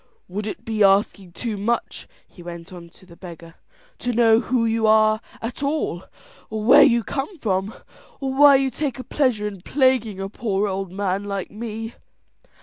"Would 0.27 0.47
it 0.47 0.65
be 0.65 0.83
asking 0.83 1.33
too 1.33 1.57
much," 1.57 2.07
he 2.27 2.41
went 2.41 2.73
on 2.73 2.89
to 2.89 3.05
the 3.05 3.15
beggar, 3.15 3.53
"to 3.99 4.11
know 4.11 4.39
who 4.39 4.65
you 4.65 4.87
are 4.87 5.21
at 5.43 5.61
all, 5.61 6.05
or 6.49 6.63
where 6.63 6.81
you 6.81 7.03
come 7.03 7.37
from, 7.37 7.75
or 8.19 8.33
why 8.33 8.55
you 8.55 8.71
take 8.71 8.97
a 8.97 9.03
pleasure 9.03 9.45
in 9.47 9.61
plaguing 9.61 10.19
a 10.19 10.27
poor 10.27 10.67
old 10.67 10.91
man 10.91 11.25
like 11.25 11.51
me?" 11.51 11.93